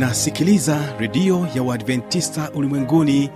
unasikiliza 0.00 0.78
redio 0.98 1.46
ya 1.54 1.62
uadventista 1.62 2.50
ulimwenguni 2.54 3.30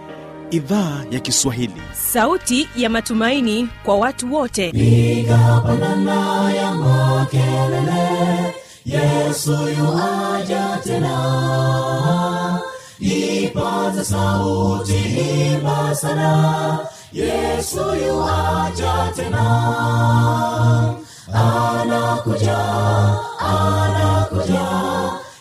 idhaa 0.50 1.04
ya 1.10 1.20
kiswahili. 1.20 1.82
Sauti 1.92 2.68
ya 2.76 2.90
matumaini 2.90 3.68
kwa 3.84 3.96
watu 3.96 4.34
wote. 4.34 4.68
Igapanana 4.68 6.52
ya 6.52 6.74
makelele 6.74 8.54
yesu 8.86 9.52
yuaja 9.78 10.78
tena. 10.84 12.60
Ipata 13.00 14.04
sauti 14.04 14.94
imba 15.52 15.94
sana 15.94 16.78
yesu 17.12 17.78
yuaja 18.06 19.12
tena. 19.16 19.44
Anakuja 21.32 22.58
anakuja 23.38 24.73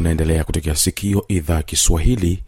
unaendelea 0.00 0.44
kutekea 0.44 0.76
sikio 0.76 1.24
idhaa 1.28 1.62
kiswahili 1.62 2.42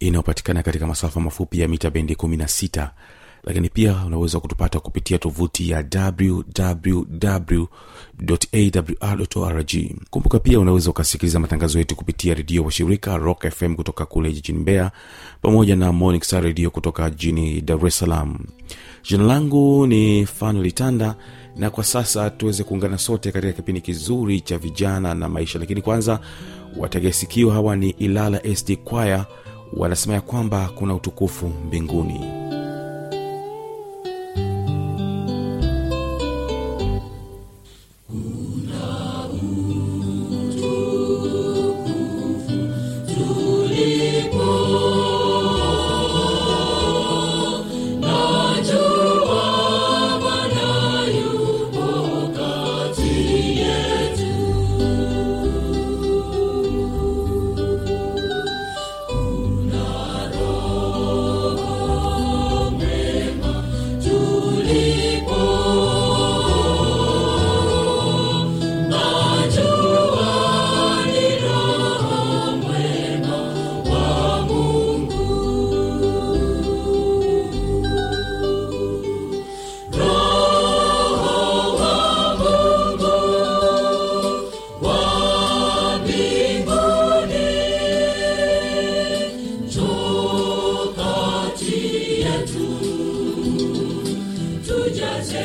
inayopatikana 0.00 0.62
katika 0.62 0.86
masafa 0.86 1.20
mafupi 1.20 1.60
ya 1.60 1.68
mita 1.68 1.90
bendi 1.90 2.14
16 2.14 2.88
lakini 3.44 3.68
pia 3.68 4.04
unaweza 4.06 4.40
kutupata 4.40 4.80
kupitia 4.80 5.18
tovuti 5.18 5.70
ya 5.70 5.84
wwwawrrg 9.00 9.72
kumbuka 10.10 10.38
pia 10.38 10.60
unaweza 10.60 10.90
ukasikiliza 10.90 11.40
matangazo 11.40 11.78
yetu 11.78 11.96
kupitia 11.96 12.34
redio 12.34 12.64
washirika 12.64 13.16
rock 13.16 13.48
fm 13.50 13.74
kutoka 13.74 14.06
kule 14.06 14.32
jijini 14.32 14.58
mbeya 14.58 14.90
pamoja 15.42 15.76
na 15.76 15.92
morning 15.92 16.22
redio 16.42 16.70
kutoka 16.70 17.10
jijini 17.10 17.60
dar 17.60 17.86
es 17.86 17.98
salaam. 17.98 18.38
Jina 19.02 19.24
langu 19.24 19.86
ni 19.86 20.26
fanuel 20.26 20.72
tanda 20.72 21.14
na 21.56 21.70
kwa 21.70 21.84
sasa 21.84 22.30
tuweze 22.30 22.64
kuungana 22.64 22.98
sote 22.98 23.32
katika 23.32 23.52
kipindi 23.52 23.80
kizuri 23.80 24.40
cha 24.40 24.58
vijana 24.58 25.14
na 25.14 25.28
maisha. 25.28 25.58
Lakini 25.58 25.82
kwanza 25.82 26.20
wategea 26.76 27.12
sikio 27.12 27.50
hawa 27.50 27.76
ni 27.76 27.90
ilala 27.90 28.56
sd 28.56 28.76
kwaya 28.76 29.26
wanasema 29.72 30.14
ya 30.14 30.20
kwamba 30.20 30.70
kuna 30.74 30.94
utukufu 30.94 31.48
mbinguni 31.66 32.20
ujaze 94.88 95.44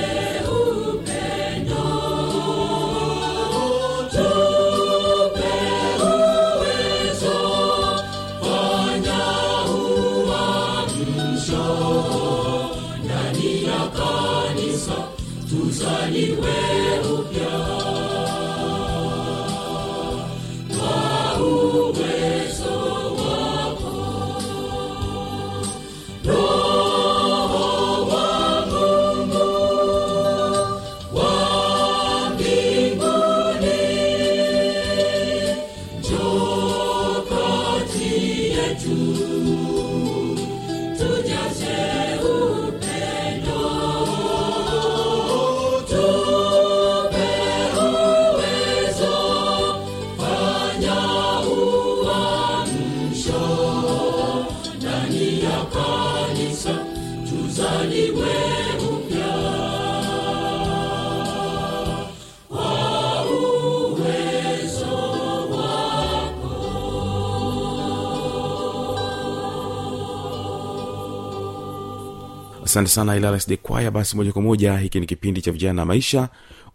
asante 72.74 72.90
sana 72.90 73.16
ilala 73.16 73.40
sd 73.40 73.58
kwaya 73.58 73.92
basi 73.92 74.16
moja 74.18 74.32
kwa 74.34 74.42
moja 74.42 74.78
hiki 74.78 75.00
ni 75.00 75.06
kipindi 75.06 75.42
cha 75.42 75.52
vijana 75.52 75.74
na 75.74 75.86
maisha. 75.86 76.30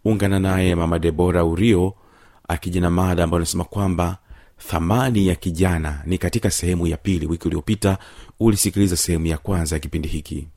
Ungana 0.04 0.38
naye 0.40 0.74
mama 0.74 0.98
debora 0.98 1.44
urio 1.44 1.94
akija 2.48 2.80
na 2.80 2.90
mada 2.90 3.24
ambayo 3.24 3.36
anasema 3.38 3.64
kwamba 3.64 4.16
thamani 4.68 5.26
ya 5.26 5.34
kijana 5.34 6.02
ni 6.06 6.18
katika 6.18 6.50
sehemu 6.50 6.86
ya 6.86 6.96
pili. 6.96 7.26
Wiki 7.26 7.48
uliopita 7.48 7.98
ulisikiliza 8.40 8.96
sehemu 8.96 9.26
ya 9.26 9.38
kwanza 9.38 9.76
ya 9.76 9.80
kipindi 9.80 10.08
hiki 10.08 10.48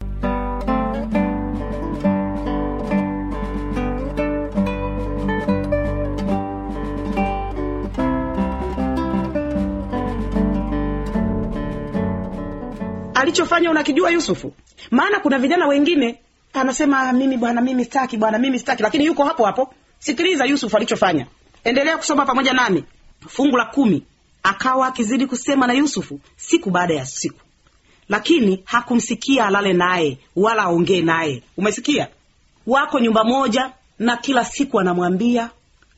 alichofanya 13.31 13.71
unakijua 13.71 14.09
yusufu? 14.11 14.53
Maana 14.91 15.19
kuna 15.19 15.39
vijana 15.39 15.67
wengine 15.67 16.19
anasema 16.53 17.13
mimi 17.13 17.37
bwana 17.37 17.61
mimi 17.61 17.85
staki 17.85 18.17
bwana 18.17 18.39
mimi 18.39 18.59
staki 18.59 18.83
lakini 18.83 19.05
yuko 19.05 19.23
hapo 19.25 19.45
hapo. 19.45 19.73
Sikiliza 19.99 20.45
yusufu 20.45 20.77
alichofanya. 20.77 21.25
Endelea 21.63 21.97
kusoma 21.97 22.25
pamoja 22.25 22.53
nami. 22.53 22.83
Fungu 23.27 23.57
la 23.57 23.65
kumi. 23.65 24.03
Akawa 24.43 24.87
akizidi 24.87 25.25
kusema 25.27 25.67
na 25.67 25.73
yusufu 25.73 26.19
siku 26.37 26.69
baada 26.69 26.93
ya 26.93 27.05
siku. 27.05 27.39
Lakini 28.09 28.61
hakumsikia 28.65 29.45
alale 29.45 29.73
naye 29.73 30.17
wala 30.35 30.63
aongee 30.63 31.01
naye. 31.01 31.43
Umesikia? 31.57 32.07
Wako 32.67 32.99
nyumba 32.99 33.23
moja 33.23 33.71
na 33.99 34.17
kila 34.17 34.45
siku 34.45 34.79
anamwambia 34.79 35.49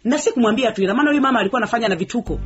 na 0.04 0.18
sikumwambia 0.18 0.72
tu 0.72 0.84
ina 0.84 0.94
maana 0.94 1.10
huyu 1.10 1.22
mama 1.22 1.40
alikuwa 1.40 1.60
anafanya 1.62 1.88
na 1.88 1.96
vituko 1.96 2.40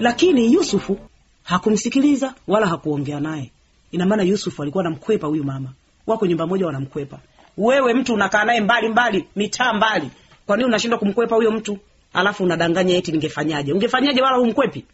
lakini 0.00 0.52
yusufu 0.52 0.98
hakumsikiliza 1.42 2.34
wala 2.48 2.66
hakuongea 2.66 3.20
naye. 3.20 3.50
Ina 3.92 4.06
maana 4.06 4.22
yusufu 4.22 4.62
alikuwa 4.62 4.84
anamkwepa 4.84 5.26
huyu 5.26 5.44
mama. 5.44 5.68
Wako 6.06 6.26
nyumba 6.26 6.46
moja 6.46 6.66
wanamkwepa. 6.66 7.18
Wewe 7.58 7.94
mtu 7.94 8.14
unakaa 8.14 8.44
naye 8.44 8.60
mbali 8.60 8.88
mbali 8.88 9.24
mitaa 9.36 9.72
mbali. 9.72 10.10
Kwa 10.46 10.56
nini 10.56 10.66
unashindwa 10.68 10.98
kumkwepa 10.98 11.36
huyo 11.36 11.50
mtu? 11.50 11.78
Alafu 12.12 12.44
unadanganya 12.44 12.96
eti 12.96 13.12
ningefanyaje? 13.12 13.72
Ungefanyaje 13.72 14.22
wala 14.22 14.36
humkwepi? 14.36 14.84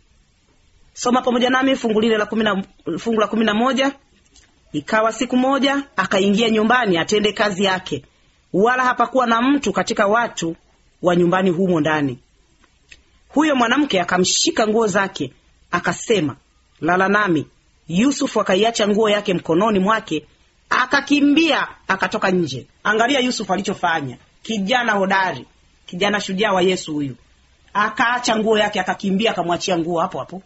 Soma 0.94 1.22
pamoja 1.22 1.50
nami 1.50 1.76
fungu 1.76 2.00
lile 2.00 2.16
la 2.18 2.26
kumi 2.26 2.44
na 2.44 2.64
fungu 2.98 3.20
la 3.20 3.26
kumi 3.26 3.44
na 3.44 3.54
moja 3.54 3.92
ikawa 4.72 5.12
siku 5.12 5.36
moja 5.36 5.82
akaingia 5.96 6.50
nyumbani 6.50 6.98
atende 6.98 7.32
kazi 7.32 7.64
yake. 7.64 8.04
Wala 8.52 8.82
hapakuwa 8.84 9.26
na 9.26 9.42
mtu 9.42 9.72
katika 9.72 10.06
watu 10.06 10.56
wa 11.02 11.16
nyumbani 11.16 11.50
humo 11.50 11.80
ndani 11.80 12.18
huyo 13.34 13.56
mwanamke 13.56 14.00
akamshika 14.00 14.66
nguo 14.68 14.86
zake 14.86 15.32
akasema 15.70 16.36
lala 16.80 17.08
nami. 17.08 17.46
Yusufu 17.88 18.40
akaiacha 18.40 18.88
nguo 18.88 19.10
yake 19.10 19.34
mkononi 19.34 19.78
mwake 19.78 20.26
akakimbia 20.70 21.68
akatoka 21.88 22.30
nje. 22.30 22.66
Angalia 22.84 23.20
yusufu 23.20 23.52
alichofanya. 23.52 24.16
Kijana 24.42 24.92
hodari. 24.92 25.46
Kijana 25.86 26.20
shujaa 26.20 26.52
wa 26.52 26.62
yesu 26.62 26.92
huyu. 26.94 27.16
Akaacha 27.74 28.36
nguo 28.36 28.58
yake 28.58 28.80
akakimbia 28.80 29.30
akamwachia 29.30 29.78
nguo 29.78 30.00
hapo 30.00 30.18
hapo. 30.18 30.42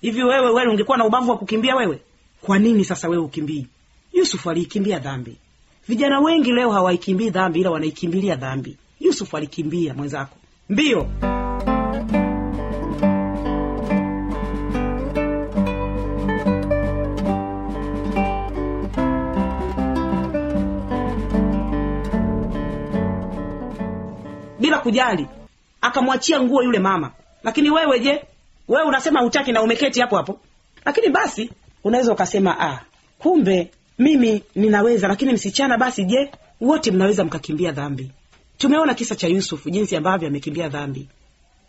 Hivi 0.00 0.22
wewe 0.22 0.50
wewe 0.50 0.70
ungekuwa 0.70 0.98
na 0.98 1.04
ubavu 1.04 1.30
wa 1.30 1.38
kukimbia 1.38 1.76
wewe? 1.76 2.00
Kwa 2.40 2.58
nini 2.58 2.84
sasa 2.84 3.08
wewe 3.08 3.22
ukimbii? 3.22 3.66
Yusufu 4.12 4.50
aliikimbia 4.50 4.98
dhambi. 4.98 5.36
Vijana 5.88 6.20
wengi 6.20 6.52
leo 6.52 6.70
hawaikimbii 6.70 7.30
dhambi 7.30 7.60
ila 7.60 7.70
wanaikimbilia 7.70 8.36
dhambi. 8.36 8.76
Yusufu 9.00 9.36
alikimbia 9.36 9.94
mwenzako. 9.94 10.36
Mbio 10.68 11.08
bila 24.90 25.06
kujali. 25.06 25.26
Akamwachia 25.80 26.40
nguo 26.40 26.62
yule 26.62 26.78
mama. 26.78 27.12
Lakini 27.42 27.70
wewe 27.70 28.00
je? 28.00 28.24
Wewe 28.68 28.82
unasema 28.86 29.20
hutaki 29.20 29.52
na 29.52 29.62
umeketi 29.62 30.00
hapo 30.00 30.16
hapo. 30.16 30.40
Lakini 30.84 31.08
basi 31.08 31.50
unaweza 31.84 32.12
ukasema 32.12 32.60
ah, 32.60 32.80
kumbe 33.18 33.70
mimi 33.98 34.42
ninaweza 34.54 35.08
lakini 35.08 35.32
msichana 35.32 35.78
basi 35.78 36.04
je? 36.04 36.30
Wote 36.60 36.90
mnaweza 36.90 37.24
mkakimbia 37.24 37.72
dhambi. 37.72 38.10
Tumeona 38.58 38.94
kisa 38.94 39.14
cha 39.16 39.26
yusufu 39.28 39.70
jinsi 39.70 39.96
ambavyo 39.96 40.28
amekimbia 40.28 40.68
dhambi. 40.68 41.08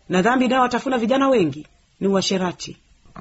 Na 0.10 0.22
dhambi 0.22 0.46
inayowatafuna 0.46 0.98
vijana 0.98 1.30
wengi 1.30 1.68
ni 2.00 2.08
uasherati. 2.08 2.78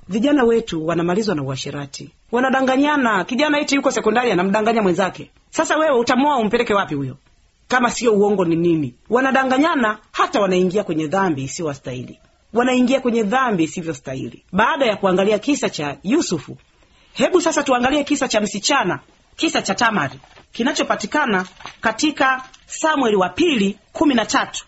Vijana 0.08 0.44
wetu 0.44 0.86
wanamalizwa 0.86 1.34
na 1.34 1.42
uasherati. 1.42 2.10
Wanadanganyana. 2.32 3.24
Kijana 3.24 3.58
eti 3.60 3.74
yuko 3.74 3.90
sekondari 3.90 4.32
anamdanganya 4.32 4.82
mwenzake. 4.82 5.30
Sasa 5.50 5.76
wewe 5.76 5.98
utamoa 5.98 6.36
umpeleke 6.36 6.74
wapi 6.74 6.94
huyo 6.94 7.16
kama 7.68 7.90
sio 7.90 8.12
uongo 8.14 8.44
ni 8.44 8.56
nini. 8.56 8.94
Wanadanganyana 9.10 9.98
hata 10.12 10.40
wanaingia 10.40 10.84
kwenye 10.84 11.06
dhambi 11.06 11.42
isiyowastahili 11.42 12.20
wanaingia 12.52 13.00
kwenye 13.00 13.22
dhambi 13.22 13.64
isivyostahili. 13.64 14.44
Baada 14.52 14.86
ya 14.86 14.96
kuangalia 14.96 15.38
kisa 15.38 15.70
cha 15.70 15.96
yusufu 16.02 16.56
hebu 17.12 17.40
sasa 17.40 17.62
tuangalie 17.62 18.04
kisa 18.04 18.28
cha 18.28 18.40
msichana 18.40 19.00
kisa 19.36 19.62
cha 19.62 19.74
tamari 19.74 20.18
kinachopatikana 20.52 21.46
katika 21.80 22.44
samueli 22.66 23.16
wa 23.16 23.28
pili 23.28 23.78
kumi 23.92 24.14
na 24.14 24.26
tatu. 24.26 24.64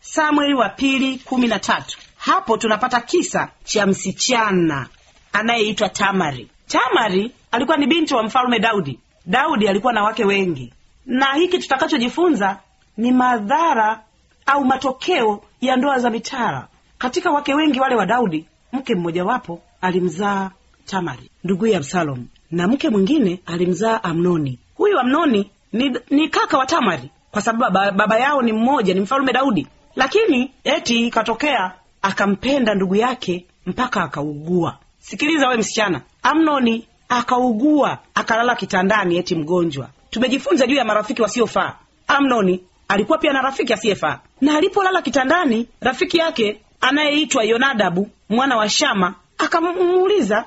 Samueli 0.00 0.54
wa 0.54 0.68
pili 0.68 1.18
kumi 1.18 1.46
na 1.48 1.58
tatu. 1.58 1.98
Hapo 2.16 2.56
tunapata 2.56 3.00
kisa 3.00 3.48
cha 3.64 3.86
msichana 3.86 4.88
anayeitwa 5.32 5.88
tamari. 5.88 6.48
Tamari 6.66 7.32
alikuwa 7.50 7.76
ni 7.76 7.86
binti 7.86 8.14
wa 8.14 8.22
mfalme 8.22 8.58
daudi. 8.58 8.98
Daudi 9.26 9.68
alikuwa 9.68 9.92
na 9.92 10.02
wake 10.02 10.24
wengi 10.24 10.72
na 11.06 11.32
hiki 11.34 11.58
tutakachojifunza 11.58 12.58
ni 12.96 13.12
madhara 13.12 14.00
au 14.46 14.64
matokeo 14.64 15.42
ya 15.60 15.76
ndoa 15.76 15.98
za 15.98 16.10
mitara. 16.10 16.68
Katika 16.98 17.30
wake 17.30 17.54
wengi 17.54 17.80
wale 17.80 17.94
wa 17.94 18.06
daudi 18.06 18.46
mke 18.72 18.94
mmojawapo 18.94 19.62
alimzaa 19.80 20.50
tamari 20.86 21.30
nduguye 21.44 21.76
absalom 21.76 22.26
na 22.50 22.68
mke 22.68 22.88
mwingine 22.90 23.40
alimzaa 23.46 24.02
amnoni. 24.02 24.58
Huyu 24.74 24.98
amnoni 25.00 25.50
ni, 25.72 25.98
ni 26.10 26.28
kaka 26.28 26.58
wa 26.58 26.66
tamari 26.66 27.10
kwa 27.30 27.42
sababu 27.42 27.72
baba, 27.74 27.92
baba 27.92 28.18
yao 28.18 28.42
ni 28.42 28.52
mmoja 28.52 28.94
ni 28.94 29.00
mfalume 29.00 29.32
daudi. 29.32 29.66
Lakini 29.96 30.52
eti 30.64 31.06
ikatokea 31.06 31.72
akampenda 32.02 32.74
ndugu 32.74 32.96
yake 32.96 33.46
mpaka 33.66 34.02
akaugua. 34.02 34.78
Sikiliza 34.98 35.48
we 35.48 35.56
msichana 35.56 36.00
amnoni 36.22 36.86
akaugua 37.08 37.98
akalala 38.14 38.54
kitandani 38.54 39.16
eti 39.16 39.34
mgonjwa 39.34 39.88
tumejifunza 40.14 40.66
juu 40.66 40.74
ya 40.74 40.84
marafiki 40.84 41.22
wasiofaa. 41.22 41.72
Amnoni 42.08 42.64
alikuwa 42.88 43.18
pia 43.18 43.32
na 43.32 43.42
rafiki 43.42 43.72
asiyefaa. 43.72 44.18
Na 44.40 44.56
alipolala 44.56 45.02
kitandani 45.02 45.68
rafiki 45.80 46.18
yake 46.18 46.60
anayeitwa 46.80 47.44
yonadabu 47.44 48.10
mwana 48.28 48.56
wa 48.56 48.68
shama 48.68 49.14
akamuuliza 49.38 50.44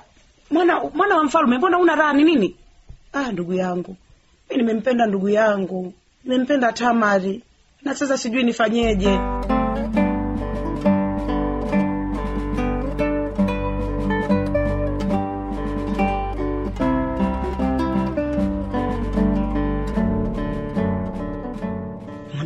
mwana 0.52 0.80
mwana 0.94 1.16
wa 1.16 1.24
mfalume 1.24 1.58
mbona 1.58 1.78
una 1.80 1.96
raha 1.96 2.14
ni 2.14 2.24
nini? 2.24 2.56
Ah 3.14 3.32
ndugu 3.32 3.54
yangu 3.54 3.96
mi 4.50 4.58
nimempenda 4.58 5.06
ndugu 5.06 5.30
yangu 5.30 5.94
nimempenda 6.24 6.74
tamari 6.74 7.42
na 7.82 7.96
sasa 7.96 8.18
sijui 8.18 8.44
nifanyeje 8.44 9.20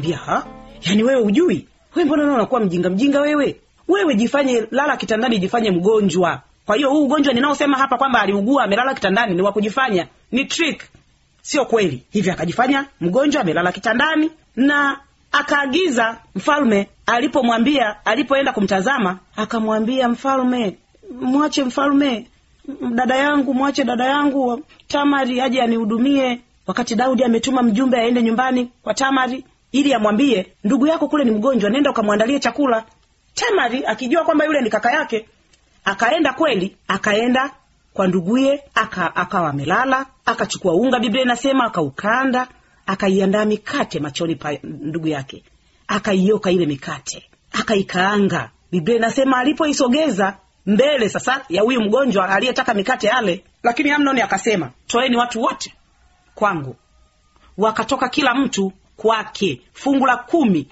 mwambia 0.01 0.17
ha? 0.17 0.45
Yaani 0.81 1.03
wewe 1.03 1.21
ujui 1.21 1.67
we 1.95 2.05
mbona 2.05 2.25
nao 2.25 2.35
unakuwa 2.35 2.61
mjinga 2.61 2.89
mjinga 2.89 3.21
wewe? 3.21 3.55
Wewe 3.87 4.15
jifanye 4.15 4.67
lala 4.71 4.97
kitandani 4.97 5.37
jifanye 5.39 5.71
mgonjwa. 5.71 6.41
Kwa 6.65 6.75
hiyo 6.75 6.89
huu 6.89 7.03
ugonjwa 7.03 7.33
ninaosema 7.33 7.77
hapa 7.77 7.97
kwamba 7.97 8.21
aliugua 8.21 8.63
amelala 8.63 8.93
kitandani 8.93 9.35
ni 9.35 9.41
wa 9.41 9.53
ni 10.31 10.45
trick. 10.45 10.83
Sio 11.41 11.65
kweli. 11.65 12.03
Hivyo 12.11 12.33
akajifanya 12.33 12.85
mgonjwa 13.01 13.41
amelala 13.41 13.71
kitandani 13.71 14.31
na 14.55 14.99
akaagiza 15.31 16.17
mfalme 16.35 16.87
alipomwambia 17.05 18.05
alipoenda 18.05 18.51
kumtazama 18.53 19.19
akamwambia 19.35 20.09
mfalme 20.09 20.77
mwache 21.21 21.63
mfalme 21.63 22.27
dada 22.95 23.15
yangu 23.15 23.53
mwache 23.53 23.83
dada 23.83 24.05
yangu 24.05 24.63
tamari 24.87 25.41
aje 25.41 25.61
anihudumie. 25.61 26.41
Wakati 26.67 26.95
daudi 26.95 27.23
ametuma 27.23 27.61
mjumbe 27.63 27.97
aende 27.97 28.21
nyumbani 28.21 28.69
kwa 28.83 28.93
tamari 28.93 29.45
ili 29.71 29.93
amwambie 29.93 30.53
ndugu 30.63 30.87
yako 30.87 31.07
kule 31.07 31.23
ni 31.23 31.31
mgonjwa 31.31 31.69
nenda 31.69 31.91
ukamwandalie 31.91 32.39
chakula. 32.39 32.83
Tamari 33.33 33.85
akijua 33.85 34.23
kwamba 34.23 34.45
yule 34.45 34.61
ni 34.61 34.69
kaka 34.69 34.91
yake 34.91 35.25
akaenda 35.85 36.33
kweli 36.33 36.77
akaenda 36.87 37.51
kwa 37.93 38.07
nduguye 38.07 38.63
aka 38.75 39.15
akawa 39.15 39.49
amelala 39.49 40.05
akachukua 40.25 40.73
unga 40.73 40.99
biblia 40.99 41.21
inasema 41.23 41.65
akaukanda 41.65 42.47
akaiandaa 42.85 43.45
mikate 43.45 43.99
machoni 43.99 44.35
pa 44.35 44.51
ndugu 44.63 45.07
yake 45.07 45.43
akaioka 45.87 46.51
ile 46.51 46.65
mikate 46.65 47.23
akaikaanga. 47.51 48.49
Biblia 48.71 48.95
inasema 48.97 49.37
alipoisogeza 49.37 50.37
mbele 50.65 51.09
sasa 51.09 51.45
ya 51.49 51.61
huyu 51.61 51.81
mgonjwa 51.81 52.29
aliyetaka 52.29 52.73
mikate 52.73 53.09
ale 53.09 53.43
lakini 53.63 53.91
amnoni 53.91 54.21
akasema 54.21 54.71
toeni 54.87 55.15
watu 55.15 55.41
wote 55.41 55.73
kwangu. 56.35 56.75
Wakatoka 57.57 58.09
kila 58.09 58.35
mtu 58.35 58.73
kwake. 59.01 59.61
Fungu 59.73 60.05
la 60.05 60.17
kumi. 60.17 60.67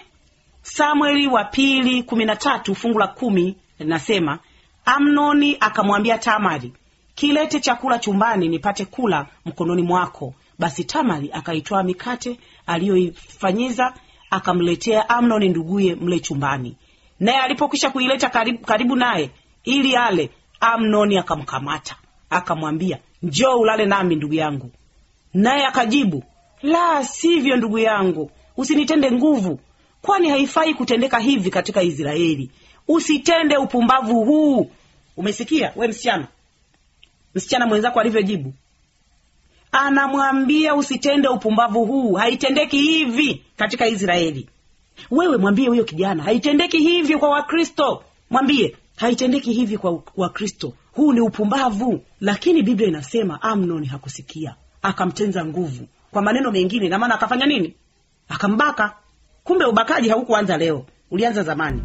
Samueli 0.62 1.28
wa 1.28 1.44
pili 1.44 2.04
kumi 2.04 2.26
na 2.26 2.36
tatu 2.36 2.76
fungu 2.76 3.00
la 3.00 3.08
kumi 3.08 3.56
linasema 3.80 4.40
amnoni 4.86 5.58
akamwambia 5.60 6.18
tamari 6.18 6.74
kilete 7.16 7.60
chakula 7.60 8.00
chumbani 8.00 8.48
nipate 8.48 8.86
kula 8.86 9.26
mkononi 9.46 9.82
mwako. 9.82 10.34
Basi 10.60 10.84
tamari 10.84 11.30
akaitwaa 11.34 11.84
mikate 11.84 12.40
aliyoifanyiza 12.68 13.94
akamletea 14.30 15.10
amnoni 15.10 15.50
nduguye 15.50 15.96
mle 15.96 16.20
chumbani. 16.20 16.76
Naye 17.20 17.40
alipokwisha 17.40 17.90
kuileta 17.90 18.30
karibu, 18.30 18.66
karibu 18.66 18.96
naye 18.96 19.32
ili 19.64 19.96
ale 19.96 20.30
amnoni 20.60 21.18
akamkamata. 21.18 21.96
Akamwambia 22.30 22.98
njoo 23.24 23.58
ulale 23.60 23.86
nami 23.86 24.16
ndugu 24.16 24.34
yangu. 24.34 24.72
Naye 25.34 25.66
akajibu 25.66 26.24
la 26.62 27.04
sivyo 27.06 27.56
ndugu 27.56 27.80
yangu. 27.80 28.32
Usinitende 28.58 29.12
nguvu 29.12 29.60
kwani 30.02 30.30
haifai 30.30 30.74
kutendeka 30.74 31.20
hivi 31.20 31.50
katika 31.50 31.84
israeli. 31.84 32.50
Usitende 32.88 33.58
upumbavu 33.58 34.24
huu. 34.26 34.72
Umesikia 35.18 35.74
we 35.76 35.88
msichana? 35.88 36.28
Msichana 37.36 37.66
mwenzako 37.68 38.00
alivyojibu. 38.00 38.54
Anamwambia 39.72 40.76
usitende 40.76 41.28
upumbavu 41.28 41.86
huu. 41.86 42.14
Haitendeki 42.14 42.78
hivi 42.78 43.44
katika 43.58 43.88
israeli. 43.88 44.50
Wewe 45.12 45.38
mwambie 45.38 45.68
huyo 45.68 45.84
kijana 45.84 46.24
haitendeki 46.24 46.78
hivi 46.78 47.18
kwa 47.18 47.30
wakristo. 47.30 48.04
Mwambie 48.30 48.76
haitendeki 48.96 49.54
hivi 49.54 49.78
kwa 49.78 50.04
wakristo. 50.18 50.74
Huu 50.94 51.14
ni 51.14 51.22
upumbavu. 51.22 52.02
Lakini 52.22 52.64
biblia 52.64 52.88
inasema 52.88 53.42
amnon 53.42 53.86
hakusikia 53.86 54.56
akamtenza 54.82 55.46
nguvu 55.46 55.88
kwa 56.12 56.22
maneno 56.22 56.52
mengine 56.52 56.90
na 56.90 57.00
maana 57.00 57.16
akafanya 57.16 57.46
nini? 57.46 57.76
Akambaka. 58.30 58.94
Kumbe 59.44 59.66
ubakaji 59.66 60.10
haukuanza 60.10 60.58
leo 60.58 60.86
ulianza 61.12 61.44
zamani. 61.44 61.82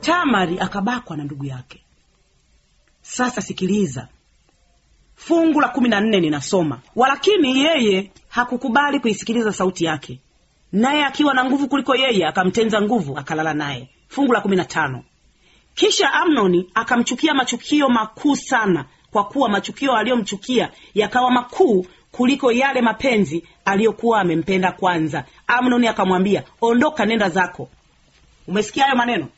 Tamari 0.00 0.58
akabakwa 0.60 1.16
na 1.16 1.24
ndugu 1.24 1.44
yake. 1.44 1.80
Sasa 3.02 3.42
sikiliza. 3.42 4.08
Fungu 5.16 5.60
la 5.60 5.68
kumi 5.68 5.88
na 5.88 6.00
nne 6.00 6.20
ninasoma. 6.20 6.80
Walakini 6.96 7.60
yeye 7.64 8.10
hakukubali 8.28 9.00
kuisikiliza 9.00 9.52
sauti 9.52 9.84
yake 9.84 10.18
naye 10.74 11.04
akiwa 11.04 11.34
na 11.34 11.44
nguvu 11.44 11.68
kuliko 11.68 11.94
yeye 11.94 12.26
akamtenza 12.26 12.82
nguvu 12.82 13.18
akalala 13.18 13.54
naye. 13.54 13.88
Fungu 14.08 14.32
la 14.32 14.40
kumi 14.40 14.56
na 14.56 14.64
tano. 14.64 15.04
Kisha 15.74 16.12
amnoni 16.12 16.70
akamchukia 16.74 17.34
machukio 17.34 17.88
makuu 17.88 18.36
sana 18.36 18.84
kwa 19.10 19.24
kuwa 19.24 19.48
machukio 19.48 19.96
aliyomchukia 19.96 20.70
yakawa 20.94 21.30
makuu 21.30 21.86
kuliko 22.12 22.52
yale 22.52 22.80
mapenzi 22.80 23.44
aliyokuwa 23.64 24.20
amempenda 24.20 24.72
kwanza. 24.72 25.24
Amnoni 25.46 25.88
akamwambia 25.88 26.42
ondoka 26.60 27.06
nenda 27.06 27.28
zako. 27.28 27.68
Umesikia 28.48 28.84
hayo 28.84 28.96
maneno? 28.96 29.28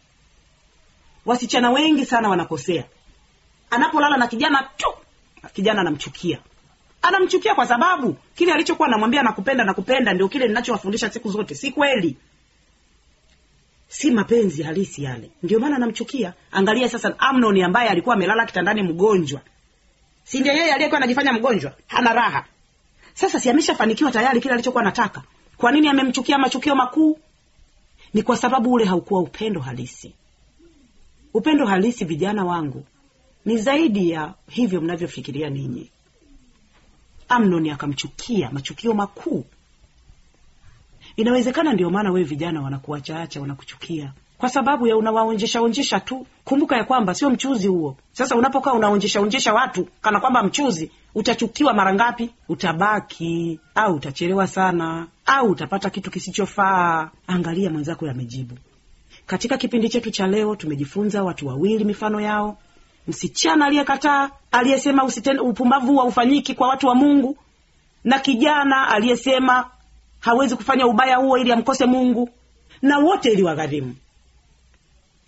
Wasichana 1.26 1.70
wengi 1.70 2.06
sana 2.06 2.28
wanakosea. 2.28 2.84
Anapolala 3.70 4.16
na 4.16 4.26
kijana 4.26 4.68
tu 4.76 4.86
kijana 5.54 5.80
anamchukia 5.80 6.38
anamchukia 7.02 7.54
kwa 7.54 7.66
sababu 7.66 8.16
kile 8.34 8.52
alichokuwa 8.52 8.88
anamwambia 8.88 9.22
nakupenda 9.22 9.64
nakupenda 9.64 10.12
ndio 10.12 10.28
kile 10.28 10.48
ninachowafundisha 10.48 11.10
siku 11.10 11.30
zote. 11.30 11.54
Si 11.54 11.70
kweli. 11.70 12.16
Si 13.88 14.10
mapenzi 14.10 14.62
halisi 14.62 15.02
yale. 15.04 15.30
Ndio 15.42 15.60
maana 15.60 15.76
anamchukia. 15.76 16.32
Angalia 16.52 16.88
sasa 16.88 17.18
amnon 17.18 17.62
ambaye 17.62 17.88
alikuwa 17.88 18.14
amelala 18.14 18.46
kitandani 18.46 18.82
mgonjwa. 18.82 19.40
Si 20.24 20.40
ndio 20.40 20.52
yeye 20.52 20.72
aliyekuwa 20.72 20.98
anajifanya 20.98 21.32
mgonjwa? 21.32 21.72
Hana 21.86 22.12
raha. 22.12 22.44
Sasa 23.14 23.40
si 23.40 23.50
ameshafanikiwa 23.50 24.10
tayari 24.10 24.40
kile 24.40 24.54
alichokuwa 24.54 24.82
anataka? 24.82 25.22
Kwa 25.56 25.72
nini 25.72 25.88
amemchukia 25.88 26.38
machukio 26.38 26.74
makuu? 26.74 27.18
Ni 28.14 28.22
kwa 28.22 28.36
sababu 28.36 28.72
ule 28.72 28.84
haukuwa 28.84 29.20
upendo 29.20 29.60
halisi. 29.60 30.14
Upendo 31.34 31.66
halisi 31.66 32.04
vijana 32.04 32.44
wangu 32.44 32.84
ni 33.44 33.58
zaidi 33.58 34.10
ya 34.10 34.34
hivyo 34.50 34.80
mnavyofikiria 34.80 35.50
ninyi 35.50 35.90
amnoni 37.28 37.70
akamchukia 37.70 38.50
machukio 38.50 38.94
makuu. 38.94 39.44
Inawezekana 41.16 41.72
ndio 41.72 41.90
maana 41.90 42.10
wewe 42.12 42.26
vijana 42.26 42.62
wanakuachaacha 42.62 43.40
wanakuchukia. 43.40 44.12
Kwa 44.38 44.48
sababu 44.48 44.86
ya 44.86 44.96
unawaonjesha 44.96 45.60
onjesha 45.62 46.00
tu. 46.00 46.26
Kumbuka 46.44 46.76
ya 46.76 46.84
kwamba 46.84 47.14
sio 47.14 47.30
mchuzi 47.30 47.66
huo. 47.66 47.96
Sasa 48.12 48.36
unapokaa 48.36 48.72
unaonjesha 48.72 49.20
onjesha 49.20 49.54
watu 49.54 49.88
kana 50.00 50.20
kwamba 50.20 50.42
mchuzi 50.42 50.90
utachukiwa 51.14 51.74
mara 51.74 51.94
ngapi? 51.94 52.30
Utabaki 52.48 53.60
au 53.74 53.94
utachelewa 53.94 54.46
sana 54.46 55.06
au 55.26 55.50
utapata 55.50 55.90
kitu 55.90 56.10
kisichofaa. 56.10 57.10
Angalia 57.26 57.70
mwenzako 57.70 58.06
yamejibu. 58.06 58.58
Katika 59.26 59.56
kipindi 59.58 59.88
chetu 59.88 60.10
cha 60.10 60.26
leo 60.26 60.56
tumejifunza 60.56 61.22
watu 61.24 61.46
wawili 61.46 61.84
mifano 61.84 62.20
yao 62.20 62.58
msichana 63.08 63.66
aliyekataa 63.66 64.30
aliyesema 64.52 65.02
usiten- 65.02 65.40
upumbavu 65.40 65.96
haufanyiki 65.98 66.54
kwa 66.54 66.68
watu 66.68 66.86
wa 66.86 66.94
mungu 66.94 67.36
na 68.04 68.18
kijana 68.18 68.88
aliyesema 68.88 69.70
hawezi 70.20 70.56
kufanya 70.56 70.86
ubaya 70.86 71.16
huo 71.16 71.38
ili 71.38 71.52
amkose 71.52 71.86
mungu 71.86 72.28
na 72.82 72.98
wote 72.98 73.32
iliwagharimu. 73.32 73.96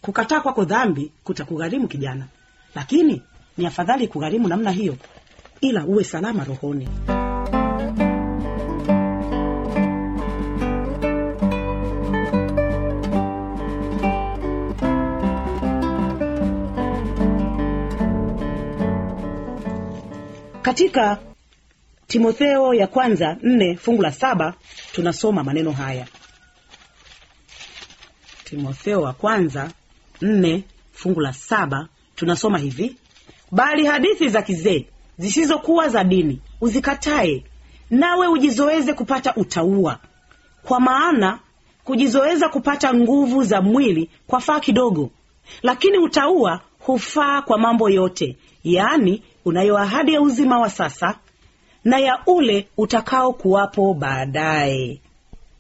Kukataa 0.01 0.41
kwako 0.41 0.65
dhambi 0.65 1.13
kutakugharimu 1.25 1.89
kijana 1.89 2.27
lakini 2.75 3.23
ni 3.57 3.67
afadhali 3.67 4.09
kugharimu 4.09 4.49
namna 4.49 4.71
hiyo 4.71 4.97
ila 5.61 5.85
uwe 5.85 6.05
salama 6.05 6.45
rohoni 6.45 6.89
katika 20.69 21.19
timotheo 22.07 22.75
ya 22.75 22.87
kwanza 22.87 23.37
nne 23.43 23.77
fungu 23.77 24.03
la 24.03 24.13
saba 24.13 24.55
tunasoma 24.93 25.45
maneno 25.45 25.73
haya. 25.73 26.07
Timotheo 28.45 29.01
wa 29.03 29.13
kwanza 29.13 29.71
nne 30.23 30.65
fungu 30.93 31.21
la 31.21 31.33
saba 31.33 31.89
tunasoma 32.15 32.59
hivi. 32.59 32.97
Bali 33.51 33.87
hadithi 33.87 34.29
za 34.29 34.43
kizee 34.43 34.87
zisizokuwa 35.19 35.89
za 35.89 36.05
dini 36.05 36.41
uzikatae 36.61 37.45
nawe 37.91 38.27
ujizoeze 38.29 38.93
kupata 38.93 39.35
utaua. 39.35 39.99
Kwa 40.63 40.81
maana 40.81 41.39
kujizoeza 41.85 42.49
kupata 42.49 42.95
nguvu 42.95 43.43
za 43.45 43.61
mwili 43.63 44.11
kwa 44.27 44.41
faa 44.41 44.61
kidogo 44.61 45.11
lakini 45.63 45.99
utaua 45.99 46.61
hufaa 46.93 47.43
kwa 47.43 47.59
mambo 47.59 47.91
yote 47.91 48.37
yaani 48.65 49.23
unayo 49.45 49.79
ahadi 49.79 50.15
ya 50.15 50.21
uzima 50.21 50.59
wa 50.59 50.71
sasa 50.71 51.19
na 51.85 51.99
ya 51.99 52.23
ule 52.27 52.69
utakao 52.77 53.33
kuwapo 53.33 53.95
baadaye. 53.95 55.01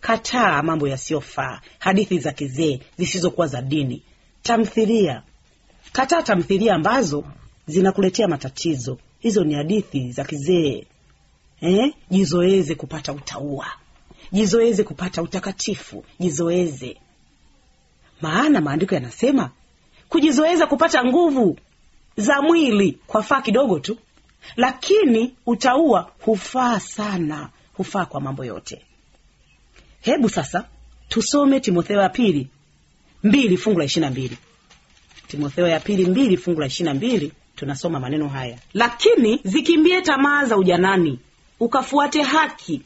Kataa 0.01 0.63
mambo 0.63 0.89
yasiyofaa 0.89 1.61
hadithi 1.79 2.19
za 2.19 2.33
kizee 2.33 2.81
zisizokuwa 2.99 3.47
za 3.47 3.63
dini 3.63 4.03
tamthilia. 4.43 5.23
Kataa 5.93 6.23
tamthilia 6.23 6.75
ambazo 6.75 7.25
zinakuletea 7.67 8.29
matatizo. 8.29 8.99
Hizo 9.19 9.45
ni 9.45 9.55
hadithi 9.55 10.13
za 10.13 10.25
kizee. 10.25 10.87
Eh? 11.61 11.95
jizoeze 12.11 12.75
kupata 12.75 13.13
utaua. 13.13 13.67
Jizoeze 14.33 14.85
kupata 14.85 15.23
utakatifu. 15.23 16.05
Jizoeze. 16.21 16.97
Maana 18.21 18.61
maandiko 18.61 18.95
yanasema 18.95 19.51
kujizoeza 20.09 20.67
kupata 20.67 21.05
nguvu 21.05 21.59
za 22.17 22.43
mwili 22.43 22.99
kwa 23.07 23.23
faa 23.23 23.41
kidogo 23.41 23.79
tu 23.79 23.99
lakini 24.57 25.35
utaua 25.47 26.11
hufaa 26.21 26.81
sana 26.81 27.49
hufaa 27.77 28.05
kwa 28.07 28.21
mambo 28.21 28.45
yote. 28.45 28.83
Hebu 30.01 30.29
sasa 30.29 30.65
tusome 31.09 31.61
timotheo 31.61 32.01
ya 32.03 32.09
pili 32.09 32.49
mbili 33.23 33.57
fungu 33.57 33.79
la 33.79 33.85
ishirina 33.85 34.11
mbili. 34.11 34.39
Timotheo 35.29 35.69
ya 35.69 35.81
pili 35.81 36.07
mbili 36.07 36.37
fungu 36.37 36.61
la 36.61 36.67
ishirina 36.67 36.95
mbili 36.95 37.33
tunasoma 37.57 38.01
maneno 38.01 38.29
haya. 38.29 38.59
Lakini 38.75 39.41
zikimbie 39.45 40.03
tamaa 40.03 40.45
za 40.45 40.57
ujanani 40.57 41.19
ukafuate 41.61 42.23
haki 42.23 42.83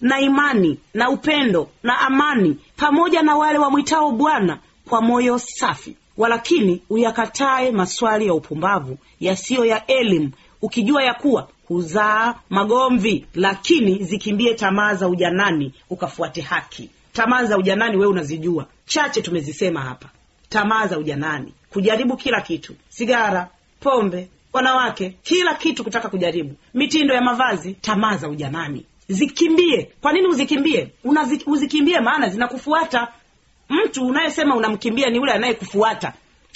na 0.00 0.20
imani 0.20 0.78
na 0.94 1.10
upendo 1.10 1.70
na 1.82 1.98
amani 2.00 2.56
pamoja 2.76 3.22
na 3.22 3.36
wale 3.36 3.58
wamwitao 3.58 4.12
bwana 4.12 4.58
kwa 4.88 5.02
moyo 5.02 5.38
safi 5.38 5.96
walakini 6.20 6.82
uyakatae 6.90 7.70
maswali 7.70 8.26
ya 8.26 8.34
upumbavu 8.34 8.98
yasiyo 9.20 9.64
ya 9.64 9.86
elimu 9.86 10.30
ukijua 10.62 11.02
ya 11.04 11.14
kuwa 11.14 11.48
huzaa 11.68 12.34
magomvi 12.50 13.26
lakini 13.34 14.04
zikimbie 14.04 14.54
tamaa 14.54 14.94
za 14.94 15.08
ujanani 15.08 15.74
ukafuate 15.90 16.40
haki. 16.40 16.90
Tamaa 17.12 17.44
za 17.44 17.58
ujanani 17.58 17.96
wewe 17.96 18.12
unazijua. 18.12 18.66
Chache 18.86 19.22
tumezisema 19.22 19.80
hapa. 19.80 20.08
Tamaa 20.48 20.86
za 20.86 20.98
ujanani. 20.98 21.52
Kujaribu 21.70 22.16
kila 22.16 22.40
kitu. 22.40 22.74
Sigara 22.88 23.48
pombe 23.80 24.28
wanawake 24.52 25.16
kila 25.22 25.54
kitu 25.54 25.84
kutaka 25.84 26.08
kujaribu. 26.08 26.54
Mitindo 26.74 27.14
ya 27.14 27.20
mavazi 27.22 27.72
tamaa 27.74 28.16
za 28.16 28.28
ujanani. 28.28 28.84
Zikimbie. 29.08 29.90
Kwa 30.00 30.12
nini 30.12 30.26
uzikimbie? 30.26 30.92
Uzikimbie 31.46 32.00
maana 32.00 32.28
zinakufuata 32.28 33.08
mtu 33.70 34.06
unayesema 34.06 34.56
unamkimbia 34.56 35.10
ni 35.10 35.16
yule 35.16 35.32
anayekufuata. 35.32 36.12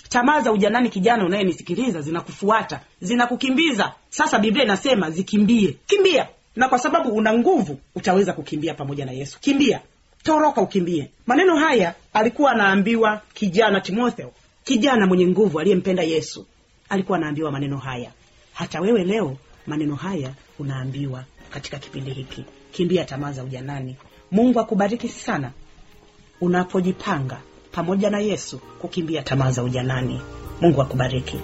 Tamaa 0.08 0.40
za 0.40 0.52
ujanani 0.52 0.88
kijana 0.90 1.24
unayenisikiliza 1.26 2.00
zinakufuata 2.00 2.80
zinakukimbiza. 3.00 3.92
Sasa 4.10 4.38
biblia 4.38 4.64
inasema 4.64 5.10
zikimbie. 5.10 5.76
Kimbia. 5.86 6.28
Na 6.56 6.68
kwa 6.68 6.78
sababu 6.78 7.08
una 7.10 7.34
nguvu 7.34 7.78
utaweza 7.94 8.32
kukimbia 8.32 8.74
pamoja 8.74 9.04
na 9.04 9.12
yesu. 9.12 9.40
Kimbia. 9.40 9.80
Toroka 10.22 10.60
ukimbie. 10.60 11.10
Maneno 11.26 11.56
haya 11.56 11.94
alikuwa 12.12 12.50
anaambiwa 12.50 13.20
kijana 13.34 13.80
timotheo 13.80 14.32
kijana 14.64 15.06
mwenye 15.06 15.26
nguvu 15.26 15.60
aliyempenda 15.60 16.02
yesu. 16.02 16.46
Alikuwa 16.88 17.18
anaambiwa 17.18 17.50
maneno 17.52 17.78
haya. 17.78 18.10
Hata 18.52 18.80
wewe 18.80 19.04
leo 19.04 19.36
maneno 19.66 19.94
haya 19.94 20.32
unaambiwa 20.58 21.24
katika 21.50 21.78
kipindi 21.78 22.10
hiki. 22.10 22.44
Kimbia 22.72 23.04
tamaa 23.04 23.32
za 23.32 23.44
ujanani. 23.44 23.96
Mungu 24.30 24.60
akubariki 24.60 25.08
sana 25.08 25.50
unapojipanga 26.40 27.38
pamoja 27.72 28.10
na 28.10 28.18
yesu 28.18 28.58
kukimbia 28.58 29.22
tamaa 29.22 29.50
za 29.50 29.62
ujanani. 29.62 30.20
Mungu 30.60 30.82
akubariki 30.82 31.38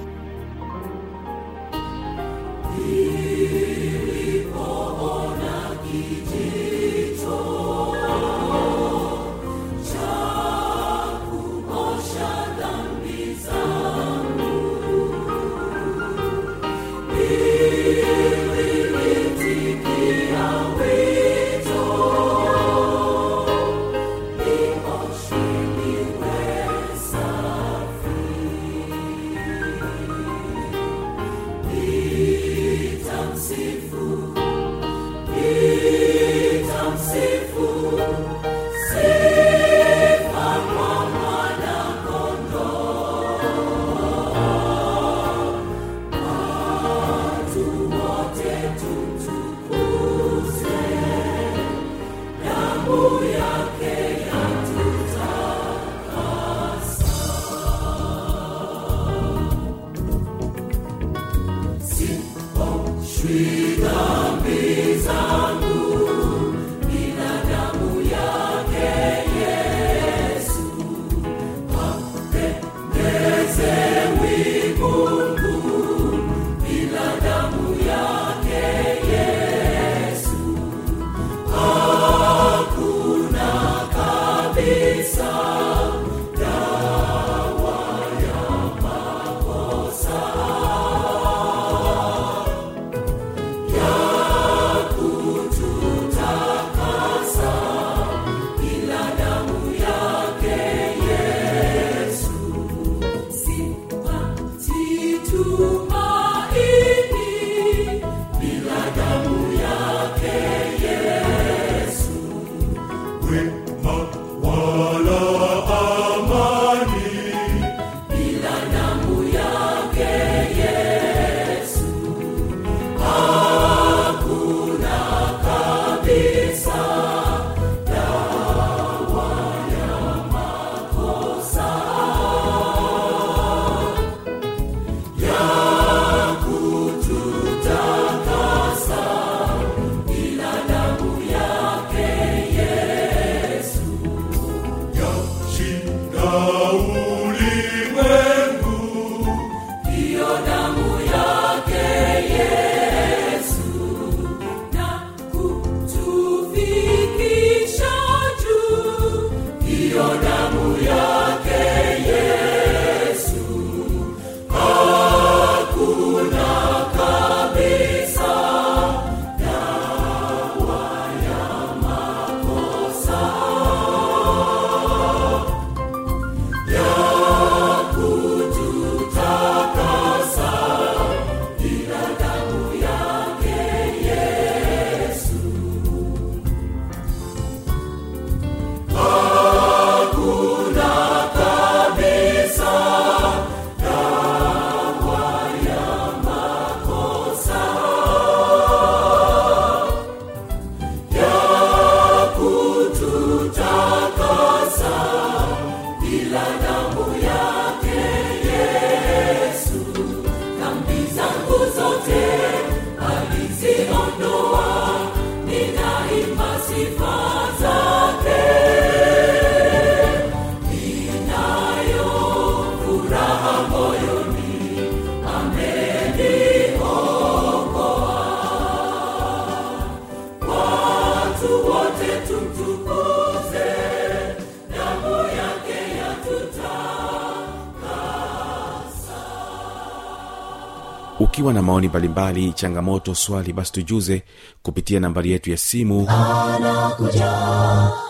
ukiwa 241.40 241.54
na 241.54 241.62
maoni 241.62 241.88
mbalimbali 241.88 242.52
changamoto 242.52 243.14
swali 243.14 243.52
basi 243.52 243.72
tujuze 243.72 244.22
kupitia 244.62 245.00
nambari 245.00 245.30
yetu 245.30 245.50
ya 245.50 245.56
simu. 245.56 246.06
Anakuja 246.10 247.32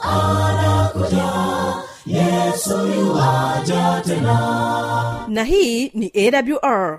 anakuja 0.03 1.33
yesu 2.07 2.79
tena. 4.07 5.25
Na 5.29 5.45
hii 5.45 5.89
ni 5.95 6.13
awr 6.15 6.99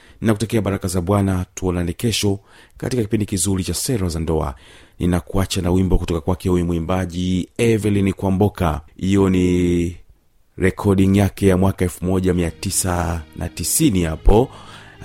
ninakutakia 0.21 0.61
baraka 0.61 0.87
za 0.87 1.01
bwana 1.01 1.45
tuonane 1.55 1.93
kesho 1.93 2.39
katika 2.77 3.01
kipindi 3.01 3.25
kizuri 3.25 3.63
cha 3.63 3.73
sera 3.73 4.09
za 4.09 4.19
ndoa. 4.19 4.55
Ninakuacha 4.99 5.61
na 5.61 5.71
wimbo 5.71 5.97
kutoka 5.97 6.21
kwake 6.21 6.49
huyu 6.49 6.65
mwimbaji 6.65 7.49
evelyn 7.57 8.13
kwamboka. 8.13 8.81
Hiyo 8.97 9.29
ni 9.29 9.97
recording 10.57 11.17
yake 11.17 11.47
ya 11.47 11.57
mwaka 11.57 11.85
1990 11.85 14.05
hapo 14.09 14.49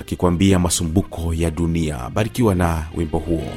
akikwambia 0.01 0.59
masumbuko 0.59 1.35
ya 1.35 1.51
dunia. 1.51 2.11
Barikiwa 2.15 2.55
na 2.55 2.87
wimbo 2.97 3.19
huo. 3.19 3.53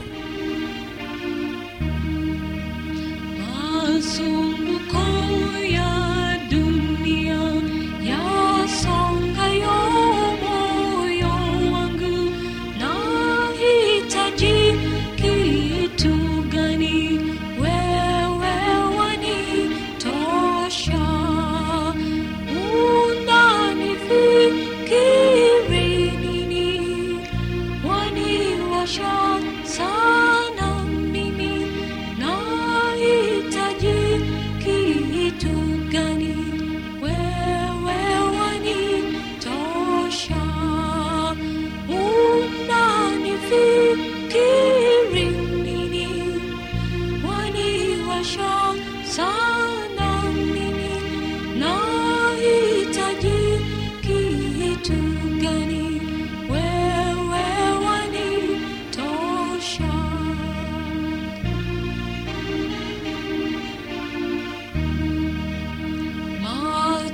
Masumbuko 3.40 4.39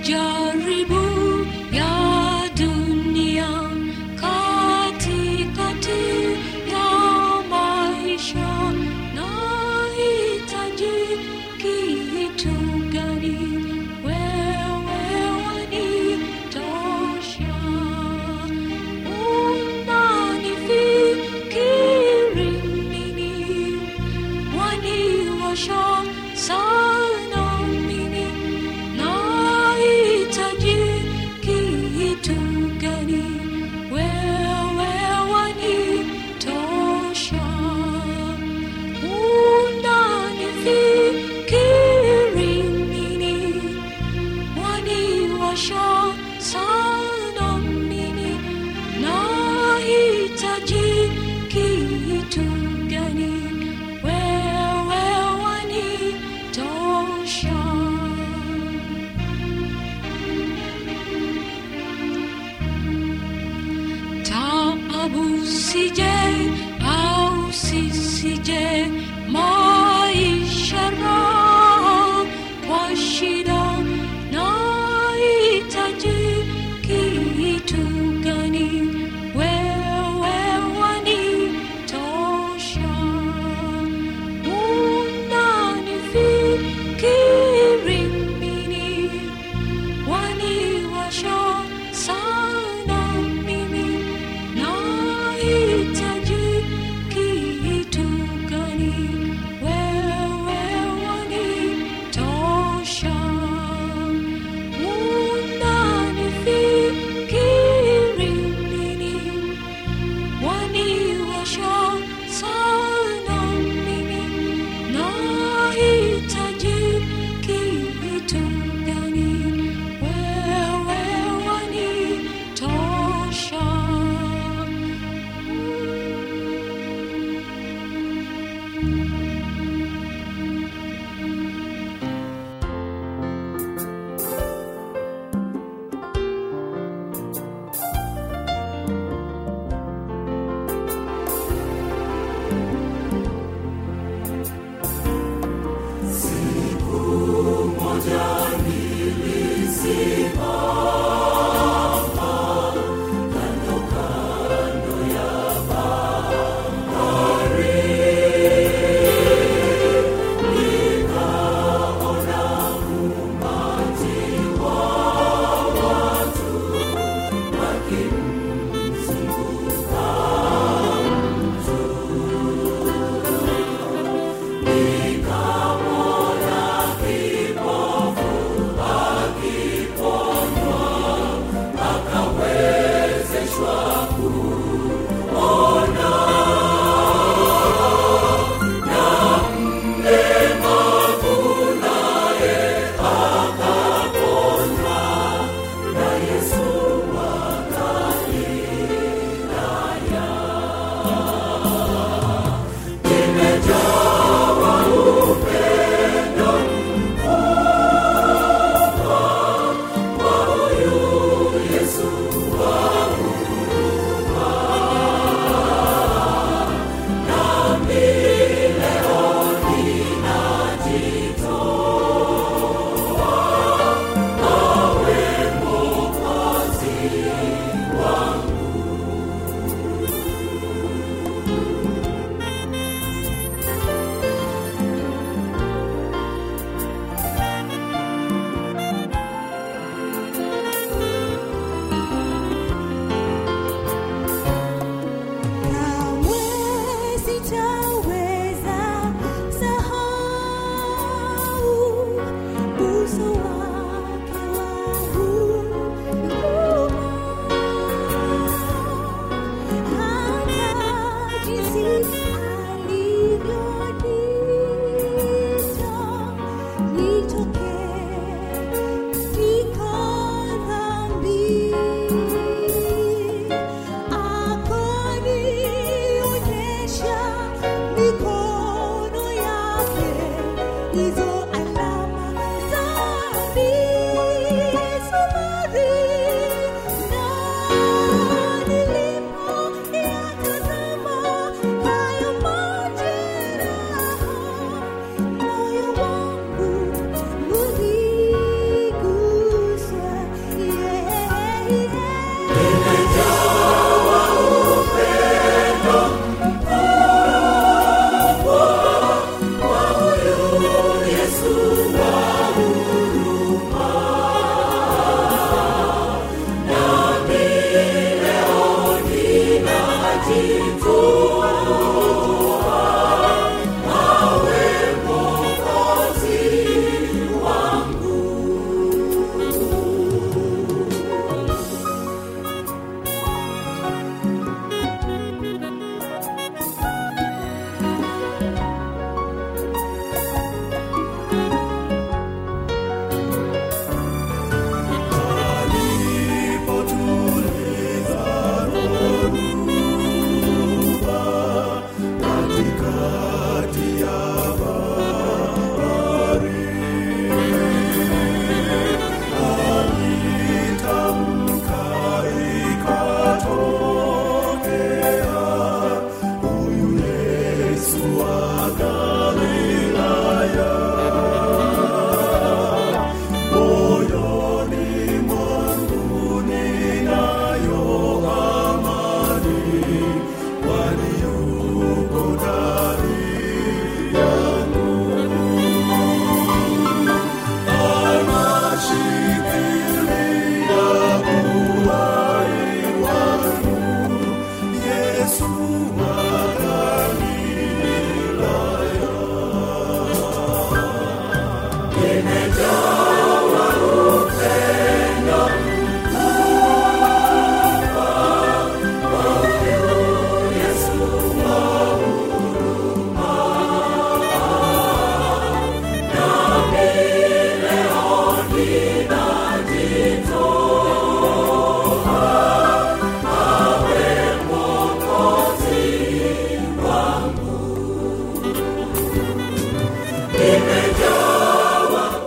joy. 0.05 0.44